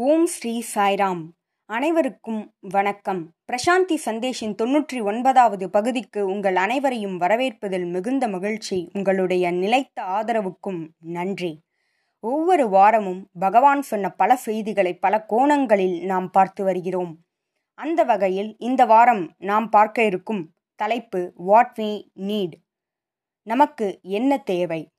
[0.00, 1.22] ஓம் ஸ்ரீ சாய்ராம்.
[1.66, 3.32] அனைவருக்கும் வணக்கம்.
[3.52, 8.88] பிரசாந்தி சந்தேஷின் தொன்னூற்றி ஒன்பதாவது பகுதிக்கு உங்கள் அனைவரையும் வரவேற்பதில் மிகுந்த மகிழ்ச்சி.
[8.92, 11.62] உங்களுடைய நிலைத்த ஆதரவுக்கும் நன்றி.
[12.20, 17.18] ஒவ்வொரு வாரமும் பகவான் சொன்ன பல செய்திகளை பல கோணங்களில் நாம் பார்த்து வருகிறோம்.
[17.74, 22.52] அந்த வகையில் இந்த வாரம் நாம் பார்க்க இருக்கும் தலைப்பு வாட் வி நீட்
[23.42, 24.90] நமக்கு என்ன தேவை?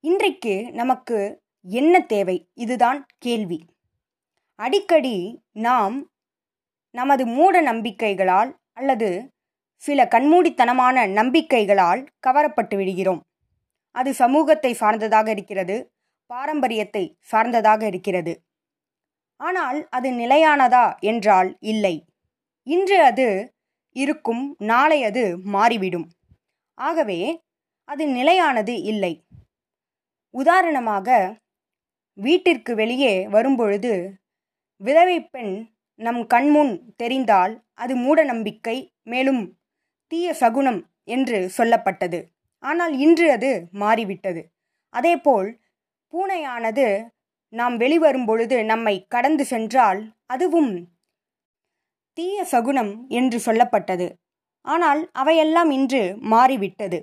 [0.00, 2.48] இன்றைக்கு நமக்கு என்ன தேவை?
[2.54, 3.66] இதுதான் கேள்வி.
[4.54, 6.10] அடிக்கடி நாம்
[6.90, 9.34] நமது மூட நம்பிக்கைகளால் அல்லது
[9.74, 13.22] சில கண்மூடித்தனமான நம்பிக்கைகளால் கவரப்பட்டு விடுகிறோம்.
[13.90, 15.92] அது சமூகத்தை சார்ந்ததாக இருக்கிறது
[16.26, 18.42] பாரம்பரியத்தை சார்ந்ததாக இருக்கிறது.
[19.36, 22.04] ஆனால் அது நிலையானதா என்றால் இல்லை.
[22.62, 23.54] இன்று அது
[23.92, 26.10] இருக்கும் நாளை அது மாறிவிடும்.
[26.74, 27.42] ஆகவே
[27.84, 29.26] அது நிலையானது இல்லை.
[30.30, 31.36] உதாரணமாக
[32.18, 34.18] வீட்டிற்கு வெளியே வரும்பொழுது
[34.76, 35.54] விதவை பெண்
[35.94, 39.42] நம் கண்முன் தெரிந்தால் அது மூட நம்பிக்கை மேலும்
[40.06, 42.18] தீய சகுனம் என்று சொல்லப்பட்டது.
[42.58, 44.42] ஆனால் இன்று அது மாறிவிட்டது.
[44.94, 45.48] அதேபோல்
[46.12, 46.86] பூனையானது
[47.48, 50.72] நாம் வெளிவரும் பொழுது நம்மை கடந்து சென்றால் அதுவும்
[52.12, 54.06] தீய சகுனம் என்று சொல்லப்பட்டது.
[54.64, 56.98] ஆனால் அவையெல்லாம் இன்று மாறிவிட்டது.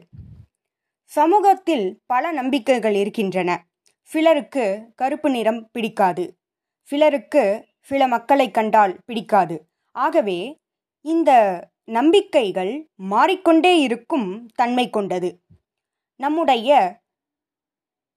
[1.11, 3.51] சமூகத்தில் பல நம்பிக்கைகள் இருக்கின்றன.
[4.03, 6.37] சிலருக்கு கருப்பு நிறம் பிடிக்காது.
[6.81, 9.67] சிலருக்கு சில மக்களை கண்டால் பிடிக்காது.
[9.91, 10.57] ஆகவே
[11.01, 11.31] இந்த
[11.83, 15.41] நம்பிக்கைகள் மாறிக்கொண்டே இருக்கும் தன்மை கொண்டது.
[16.15, 16.99] நம்முடைய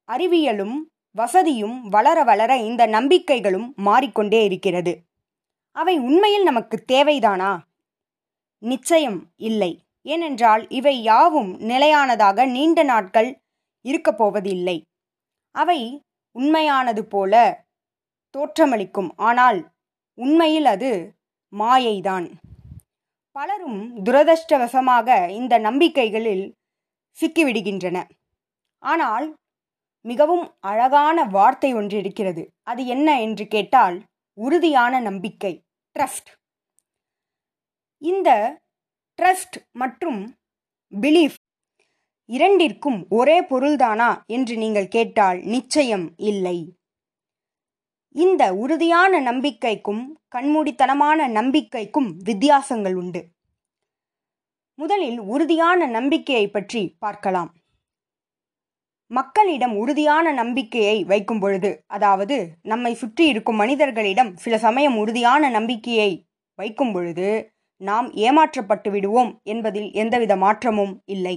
[0.06, 0.74] அறிவியலும்
[1.10, 5.00] வசதியும் வளர வளர இந்த நம்பிக்கைகளும் மாறிக்கொண்டே இருக்கிறது.
[5.72, 7.58] அவை உண்மையில் நமக்கு தேவைதானா?
[8.58, 9.80] நிச்சயம் இல்லை.
[10.02, 13.40] ஏனென்றால் இவை யாவும் நிலையானதாக நீண்ட நாட்கள்
[13.80, 14.84] இருக்கப் போவதில்லை.
[15.60, 15.80] அவை
[16.36, 17.34] உண்மையானது போல
[18.34, 19.10] தோற்றமளிக்கும்.
[19.28, 19.58] ஆனால்
[20.18, 20.90] உண்மையில் அது
[21.52, 22.26] மாயைதான்.
[23.36, 25.08] பலரும் துரதிருஷ்டவசமாக
[25.40, 26.44] இந்த நம்பிக்கைகளில்
[27.16, 27.98] சிக்கிவிடுகின்றன.
[28.82, 29.26] ஆனால்
[30.04, 32.42] மிகவும் அழகான வார்த்தை ஒன்று இருக்கிறது.
[32.70, 33.96] அது என்ன என்று கேட்டால்
[34.38, 35.52] உறுதியான நம்பிக்கை
[35.96, 36.30] ட்ரஸ்ட்
[38.02, 38.30] இந்த
[39.18, 40.20] ட்ரஸ்ட் மற்றும்
[40.92, 41.38] பிலீஃப்
[42.28, 46.58] இரண்டிற்கும் ஒரே பொருள்தானா என்று நீங்கள் கேட்டால் நிச்சயம் இல்லை.
[48.14, 53.20] இந்த உறுதியான நம்பிக்கைக்கும் கண்மூடித்தனமான நம்பிக்கைக்கும் வித்தியாசங்கள் உண்டு.
[54.78, 57.50] முதலில் உறுதியான நம்பிக்கையை பற்றி பார்க்கலாம்.
[59.10, 66.10] மக்களிடம் உறுதியான நம்பிக்கையை வைக்கும் பொழுது அதாவது நம்மை சுற்றி இருக்கும் மனிதர்களிடம் சில சமயம் உறுதியான நம்பிக்கையை
[66.58, 67.28] வைக்கும் பொழுது
[67.80, 71.36] நாம் ஏமாற்றப்பட்டு விடுவோம் என்பதில் எந்தவித மாற்றமும் இல்லை.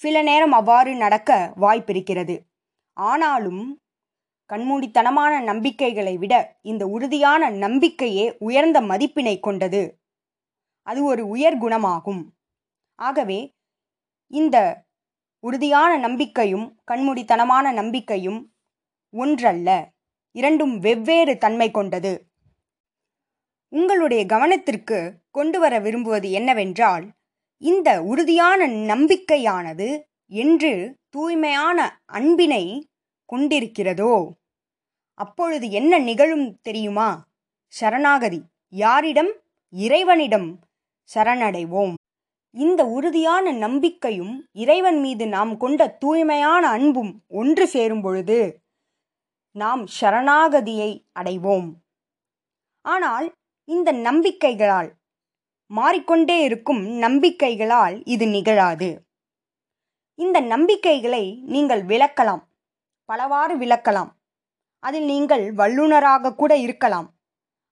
[0.00, 2.40] சில நேரம் அவ்வாறு நடக்க வாய்ப்பிருக்கிறது.
[2.92, 3.80] ஆனாலும்
[4.50, 10.00] கண்மூடித்தனமான நம்பிக்கைகளை விட இந்த உறுதியான நம்பிக்கையே உயர்ந்த மதிப்பினை கொண்டது.
[10.82, 12.22] அது ஒரு உயர் குணமாகும்.
[12.98, 13.52] ஆகவே
[14.26, 14.84] இந்த
[15.40, 18.52] உறுதியான நம்பிக்கையும் கண்மூடித்தனமான நம்பிக்கையும்
[19.10, 19.92] ஒன்றல்ல
[20.34, 22.12] இரண்டும் வெவ்வேறு தன்மை கொண்டது.
[23.68, 24.98] உங்களுடைய கவனத்திற்கு
[25.30, 27.04] கொண்டு வர விரும்புவது என்னவென்றால்
[27.58, 32.88] இந்த உறுதியான நம்பிக்கையானது என்று தூய்மையான அன்பினை
[33.32, 34.30] கொண்டிருக்கிறதோ?
[35.14, 37.26] அப்பொழுது என்ன நிகழும் தெரியுமா?
[37.66, 38.42] சரணாகதி.
[38.68, 39.32] யாரிடம்?
[39.70, 40.58] இறைவனிடம்
[41.14, 41.94] சரணடைவோம்.
[42.50, 48.60] இந்த உறுதியான நம்பிக்கையும் இறைவன் மீது நாம் கொண்ட தூய்மையான அன்பும் ஒன்று சேரும் பொழுது
[49.50, 51.70] நாம் சரணாகதியை அடைவோம்.
[52.80, 53.34] ஆனால்
[53.64, 54.92] இந்த நம்பிக்கைகளால்
[55.66, 59.02] மாறிக்கொண்டே இருக்கும் நம்பிக்கைகளால் இது நிகழாது.
[60.14, 62.42] இந்த நம்பிக்கைகளை நீங்கள் விளக்கலாம்.
[63.04, 64.10] பலவாறு விளக்கலாம்.
[64.78, 67.08] அதில் நீங்கள் வல்லுநராக கூட இருக்கலாம்.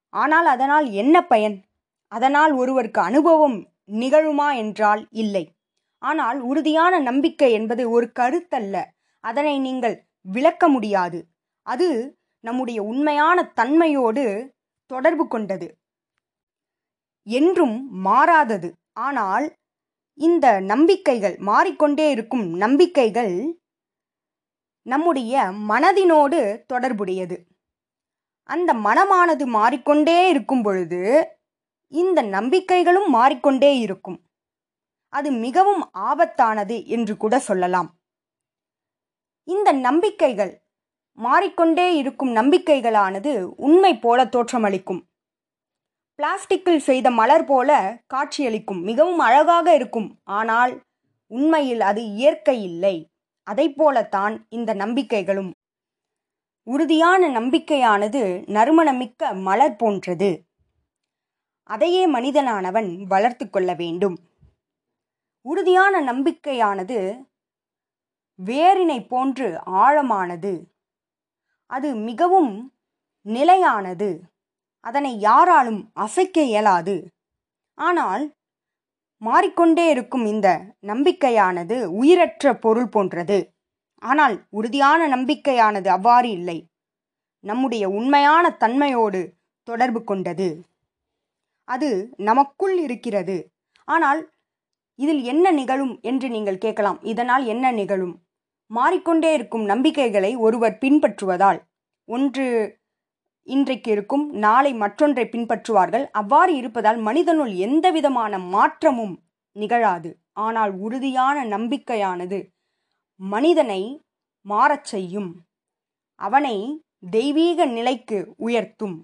[0.09, 1.65] ஆனால் அதனால் என்ன பயன்?
[2.09, 5.45] அதனால் ஒருவருக்கு அனுபவம் நிகழுமா என்றால் இல்லை.
[5.99, 8.85] ஆனால் உறுதியான நம்பிக்கை என்பது ஒரு கருத்தல்ல.
[9.21, 11.27] அதனை நீங்கள் விளக்க முடியாது.
[11.63, 14.49] அது நம்முடைய உண்மையான தன்மையோடு
[14.87, 15.82] தொடர்பு கொண்டது.
[17.23, 18.75] என்றும் மாறாதது.
[18.93, 19.57] ஆனால்
[20.15, 23.61] இந்த நம்பிக்கைகள் மாறிக்கொண்டே இருக்கும் நம்பிக்கைகள்
[24.87, 27.37] நம்முடைய மனதினோடு தொடர்புடையது.
[28.43, 31.01] அந்த மனமானது மாறிக்கொண்டே இருக்கும் பொழுது
[31.89, 34.19] இந்த நம்பிக்கைகளும் மாறிக்கொண்டே இருக்கும்.
[35.09, 38.01] அது மிகவும் ஆபத்தானது என்று கூட சொல்லலாம்.
[39.45, 40.53] இந்த நம்பிக்கைகள்
[41.19, 45.12] மாறிக்கொண்டே இருக்கும் நம்பிக்கைகளானது உண்மை போல தோற்றமளிக்கும்.
[46.17, 50.19] பிளாஸ்டிக்கில் செய்த மலர் போல காட்சியளிக்கும் மிகவும் அழகாக இருக்கும்.
[50.25, 50.81] ஆனால்
[51.27, 53.11] உண்மையில் அது இயற்கை இல்லை.
[53.43, 55.53] அதை போலத்தான் இந்த நம்பிக்கைகளும்.
[56.63, 60.45] உறுதியான நம்பிக்கையானது நறுமணமிக்க மலர் போன்றது.
[61.65, 64.19] அதையே மனிதனானவன் வளர்த்து கொள்ள வேண்டும்.
[65.43, 66.99] உறுதியான நம்பிக்கையானது
[68.45, 70.63] வேரினை போன்று ஆழமானது.
[71.67, 72.73] அது மிகவும்
[73.23, 74.32] நிலையானது.
[74.85, 76.97] அதனை யாராலும் அசைக்க இயலாது.
[77.79, 78.25] ஆனால்
[79.23, 80.49] மாறிக்கொண்டே இருக்கும் இந்த
[80.87, 83.39] நம்பிக்கையானது உயிரற்ற பொருள் போன்றது.
[84.03, 86.59] ஆனால் உறுதியான நம்பிக்கையானது அவ்வாறு இல்லை.
[87.45, 89.21] நம்முடைய உண்மையான தன்மையோடு
[89.69, 90.49] தொடர்பு கொண்டது.
[91.69, 93.37] அது நமக்குள் இருக்கிறது.
[93.89, 94.21] ஆனால்
[94.99, 96.99] இதில் என்ன நிகழும் என்று நீங்கள் கேட்கலாம்.
[97.03, 98.15] இதனால் என்ன நிகழும்?
[98.71, 101.61] மாறிக்கொண்டே இருக்கும் நம்பிக்கைகளை ஒருவர் பின்பற்றுவதால்.
[102.09, 102.47] ஒன்று
[103.47, 106.05] இன்றைக்கு இருக்கும் நாளை மற்றொன்றை பின்பற்றுவார்கள்.
[106.11, 109.15] அவ்வாறு இருப்பதால் மனிதனுள் எந்தவிதமான மாற்றமும்
[109.57, 110.11] நிகழாது.
[110.33, 112.39] ஆனால் உறுதியான நம்பிக்கையானது
[113.21, 114.03] மனிதனை
[114.47, 115.31] மாறச் செய்யும்.
[116.15, 118.97] அவனை தெய்வீக நிலைக்கு உயர்த்தும்.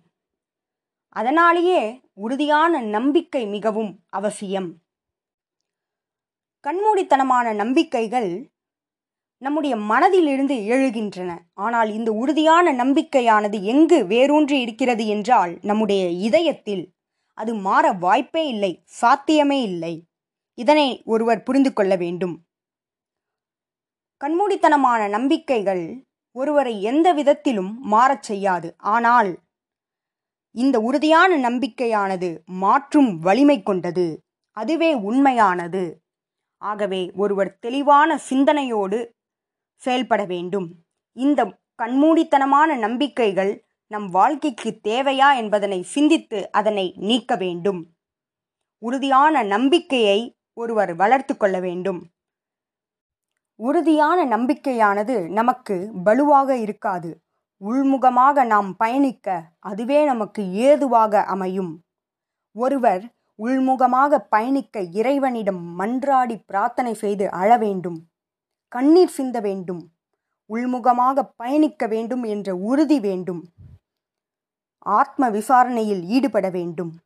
[1.08, 4.68] அதனாலேயே உறுதியான நம்பிக்கை மிகவும் அவசியம்.
[6.64, 8.30] கண்மூடித்தனமான நம்பிக்கைகள்
[9.38, 11.38] நம்முடைய மனதிலிருந்து எழுகின்றன.
[11.52, 16.94] ஆனால் இந்த உறுதியான நம்பிக்கையானது எங்கு வேரூன்றி இருக்கிறது என்றால் நம்முடைய இதயத்தில்.
[17.34, 20.06] அது மாற வாய்ப்பே இல்லை சாத்தியமே இல்லை.
[20.54, 22.44] இதனை ஒருவர் புரிந்து கொள்ள வேண்டும்.
[24.24, 28.74] கண்மூடித்தனமான நம்பிக்கைகள் ஒருவரை எந்த விதத்திலும் மாறச் செய்யாது.
[28.78, 29.38] ஆனால்
[30.50, 34.22] இந்த உறுதியான நம்பிக்கையானது மாற்றும் வலிமை கொண்டது.
[34.50, 36.02] அதுவே உண்மையானது.
[36.56, 39.16] ஆகவே ஒருவர் தெளிவான சிந்தனையோடு
[39.84, 40.68] செயல்பட வேண்டும்.
[41.16, 41.40] இந்த
[41.82, 43.52] கண்மூடித்தனமான நம்பிக்கைகள்
[43.90, 47.80] நம் வாழ்க்கைக்கு தேவையா என்பதனை சிந்தித்து அதனை நீக்க வேண்டும்.
[48.82, 50.18] உறுதியான நம்பிக்கையை
[50.52, 52.00] ஒருவர் வளர்த்து கொள்ள வேண்டும்.
[53.60, 57.10] உறுதியான நம்பிக்கையானது நமக்கு வலுவாக இருக்காது.
[57.60, 61.72] உள்முகமாக நாம் பயணிக்க அதுவே நமக்கு ஏதுவாக அமையும்.
[62.56, 63.04] ஒருவர்
[63.38, 67.98] உள்முகமாக பயணிக்க இறைவனிடம் மன்றாடி பிரார்த்தனை செய்து அழ வேண்டும்.
[68.68, 69.90] கண்ணீர் சிந்த வேண்டும்.
[70.50, 73.44] உள்முகமாக பயணிக்க வேண்டும் என்ற உறுதி வேண்டும்.
[74.78, 76.98] ஆத்ம விசாரணையில் ஈடுபட வேண்டும்.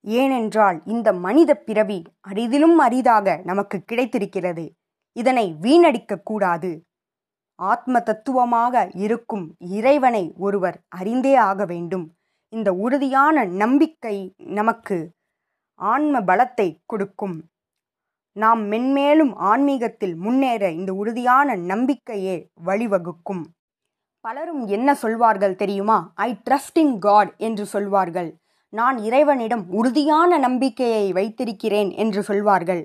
[0.00, 4.72] ஏனென்றால் இந்த மனித பிறவி அரிதிலும் அரிதாக நமக்கு கிடைத்திருக்கிறது.
[5.12, 6.84] இதனை வீணடிக்க கூடாது.
[7.54, 12.12] ஆத்ம தத்துவமாக இருக்கும் இறைவனை ஒருவர் அறிந்தே ஆக வேண்டும்.
[12.48, 15.10] இந்த உறுதியான நம்பிக்கை நமக்கு
[15.74, 17.36] ஆன்ம பலத்தை கொடுக்கும்.
[18.36, 23.42] நாம் மென்மேலும் ஆன்மீகத்தில் முன்னேற இந்த உறுதியான நம்பிக்கையே வழிவகுக்கும்.
[24.20, 26.12] பலரும் என்ன சொல்வார்கள் தெரியுமா?
[26.14, 28.30] ஐ ட்ரஸ்ட் இன் காட் என்று சொல்வார்கள்.
[28.68, 32.82] நான் இறைவனிடம் உறுதியான நம்பிக்கையை வைத்திருக்கிறேன் என்று சொல்வார்கள்.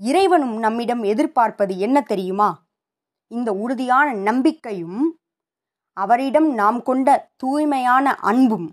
[0.00, 2.66] இறைவனும் நம்மிடம் எதிர்பார்ப்பது என்ன தெரியுமா?
[3.26, 5.18] இந்த உறுதியான நம்பிக்கையும்
[5.92, 8.68] அவரிடம் நாம் கொண்ட தூய்மையான அன்பும்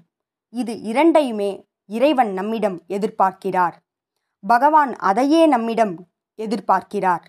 [0.54, 3.76] இது இரண்டையுமே இறைவன் நம்மிடம் எதிர்பார்க்கிறார்.
[4.46, 5.94] பகவான் அதையே நம்மிடம்
[6.40, 7.24] எதிர்பார்க்கிறார்.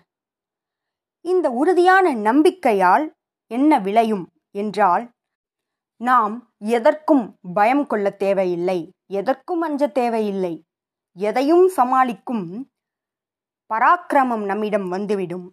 [1.25, 3.05] இந்த உறுதியான நம்பிக்கையால்
[3.51, 5.05] என்ன விளையும் என்றால்
[6.01, 8.79] நாம் எதற்கும் பயம் கொள்ள தேவையில்லை
[9.11, 10.53] எதற்கும் அஞ்ச தேவையில்லை
[11.17, 12.45] எதையும் சமாளிக்கும்
[13.71, 15.47] பராக்கிரமம் நம்மிடம் வந்துவிடும்.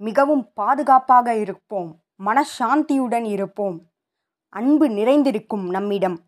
[0.00, 1.90] மிகவும் பாதுகாப்பாக இருப்போம்
[2.24, 3.78] மனசாந்தியுடன் இருப்போம்
[4.52, 6.18] அன்பு நிறைந்திருக்கும் நம்மிடம்.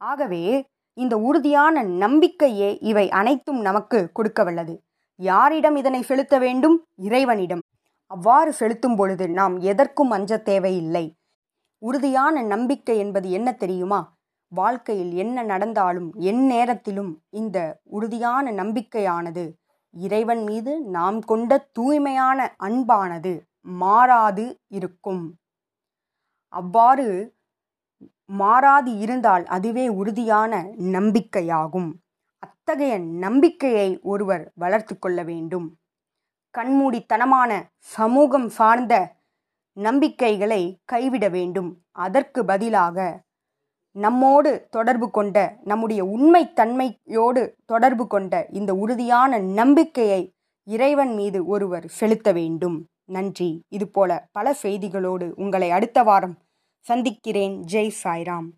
[0.00, 0.42] ஆகவே
[0.96, 4.74] இந்த உறுதியான நம்பிக்கையே இவை அனைத்தும் நமக்கு கொடுக்க வல்லது.
[5.20, 6.76] யாரிடம் இதனை செலுத்த வேண்டும்?
[7.02, 7.62] இறைவனிடம்.
[8.10, 11.04] அவ்வாறு செலுத்தும் பொழுது நாம் எதற்கும் அஞ்ச தேவையில்லை.
[11.82, 14.00] உறுதியான நம்பிக்கை என்பது என்ன தெரியுமா?
[14.52, 17.58] வாழ்க்கையில் என்ன நடந்தாலும் என் நேரத்திலும் இந்த
[17.90, 19.44] உறுதியான நம்பிக்கையானது
[19.94, 23.32] இறைவன் மீது நாம் கொண்ட தூய்மையான அன்பானது
[23.76, 25.24] மாறாது இருக்கும்.
[26.52, 27.06] அவ்வாறு
[28.24, 31.92] மாறாது இருந்தால் அதுவே உறுதியான நம்பிக்கையாகும்.
[32.38, 35.76] அத்தகைய நம்பிக்கையை ஒருவர் வளர்த்து கொள்ள வேண்டும்.
[36.58, 39.14] கண்மூடித்தனமான சமூகம் சார்ந்த
[39.72, 41.82] நம்பிக்கைகளை கைவிட வேண்டும்.
[41.90, 43.24] அதற்கு பதிலாக
[43.96, 50.32] நம்மோடு தொடர்பு கொண்ட நம்முடைய உண்மைத்தன்மையோடு தொடர்பு கொண்ட இந்த உறுதியான நம்பிக்கையை
[50.64, 52.86] இறைவன் மீது ஒருவர் செலுத்த வேண்டும்.
[53.04, 53.62] நன்றி.
[53.68, 56.36] இதுபோல பல செய்திகளோடு உங்களை அடுத்த வாரம்
[56.88, 57.56] சந்திக்கிறேன்.
[57.64, 58.48] ஜெய் சாய்ராம்.